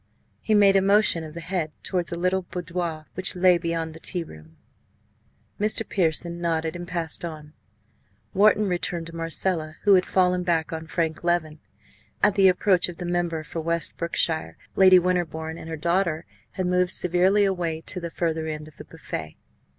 He 0.39 0.55
made 0.55 0.75
a 0.75 0.81
motion 0.81 1.23
of 1.23 1.35
the 1.35 1.41
head 1.41 1.71
towards 1.83 2.11
a 2.11 2.17
little 2.17 2.41
boudoir 2.41 3.05
which 3.13 3.35
lay 3.35 3.59
beyond 3.59 3.93
the 3.93 3.99
tea 3.99 4.23
room. 4.23 4.57
Mr. 5.59 5.87
Pearson 5.87 6.41
nodded 6.41 6.75
and 6.75 6.87
passed 6.87 7.23
on. 7.23 7.53
Wharton 8.33 8.67
returned 8.67 9.05
to 9.05 9.15
Marcella, 9.15 9.75
who 9.83 9.93
had 9.93 10.03
fallen 10.07 10.41
back 10.41 10.73
on 10.73 10.87
Frank 10.87 11.23
Leven. 11.23 11.59
At 12.23 12.33
the 12.33 12.47
approach 12.47 12.89
of 12.89 12.97
the 12.97 13.05
member 13.05 13.43
for 13.43 13.61
West 13.61 13.95
Brookshire, 13.95 14.57
Lady 14.75 14.97
Winterbourne 14.97 15.59
and 15.59 15.69
her 15.69 15.77
daughter 15.77 16.25
had 16.53 16.65
moved 16.65 16.89
severely 16.89 17.43
away 17.43 17.79
to 17.81 17.99
the 17.99 18.09
further 18.09 18.47
end 18.47 18.67
of 18.67 18.77
the 18.77 18.85
buffet. 18.85 19.37